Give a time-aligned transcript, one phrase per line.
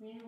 [0.00, 0.20] Yeah.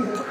[0.00, 0.29] Yeah.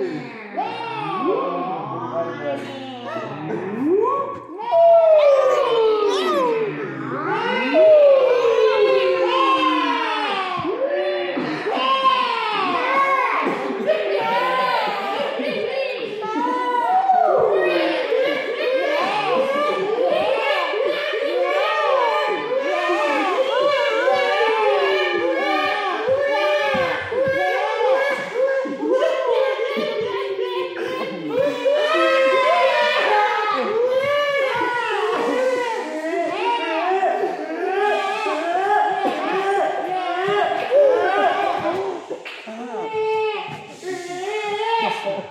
[0.00, 0.40] Woo!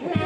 [0.00, 0.20] Yeah.